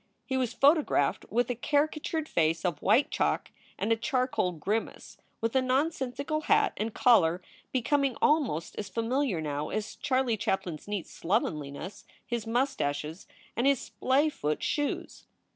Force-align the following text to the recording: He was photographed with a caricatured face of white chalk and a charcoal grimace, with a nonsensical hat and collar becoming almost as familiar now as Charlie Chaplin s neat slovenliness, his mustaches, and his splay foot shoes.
He 0.25 0.35
was 0.35 0.51
photographed 0.51 1.25
with 1.29 1.51
a 1.51 1.55
caricatured 1.55 2.27
face 2.27 2.65
of 2.65 2.81
white 2.81 3.11
chalk 3.11 3.51
and 3.77 3.91
a 3.91 3.95
charcoal 3.95 4.51
grimace, 4.51 5.17
with 5.41 5.55
a 5.55 5.61
nonsensical 5.61 6.41
hat 6.45 6.73
and 6.75 6.91
collar 6.91 7.39
becoming 7.71 8.17
almost 8.19 8.75
as 8.77 8.89
familiar 8.89 9.41
now 9.41 9.69
as 9.69 9.95
Charlie 9.97 10.37
Chaplin 10.37 10.79
s 10.79 10.87
neat 10.87 11.05
slovenliness, 11.05 12.05
his 12.25 12.47
mustaches, 12.47 13.27
and 13.55 13.67
his 13.67 13.79
splay 13.79 14.27
foot 14.29 14.63
shoes. 14.63 15.27